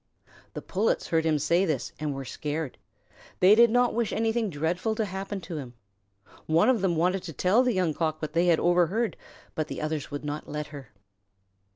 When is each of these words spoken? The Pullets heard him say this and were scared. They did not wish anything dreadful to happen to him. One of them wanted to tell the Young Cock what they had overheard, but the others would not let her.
The 0.55 0.63
Pullets 0.63 1.09
heard 1.09 1.25
him 1.25 1.37
say 1.37 1.63
this 1.63 1.93
and 1.99 2.15
were 2.15 2.25
scared. 2.25 2.79
They 3.39 3.53
did 3.53 3.69
not 3.69 3.93
wish 3.93 4.11
anything 4.11 4.49
dreadful 4.49 4.95
to 4.95 5.05
happen 5.05 5.41
to 5.41 5.57
him. 5.57 5.75
One 6.47 6.69
of 6.69 6.81
them 6.81 6.95
wanted 6.95 7.21
to 7.21 7.33
tell 7.33 7.61
the 7.61 7.75
Young 7.75 7.93
Cock 7.93 8.19
what 8.19 8.33
they 8.33 8.47
had 8.47 8.59
overheard, 8.59 9.15
but 9.53 9.67
the 9.67 9.79
others 9.79 10.09
would 10.09 10.25
not 10.25 10.49
let 10.49 10.65
her. 10.69 10.89